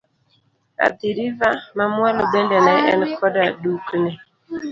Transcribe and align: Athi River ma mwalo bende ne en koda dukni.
Athi 0.85 1.07
River 1.17 1.53
ma 1.77 1.85
mwalo 1.95 2.23
bende 2.31 2.57
ne 2.65 2.73
en 2.91 3.01
koda 3.17 3.43
dukni. 3.61 4.11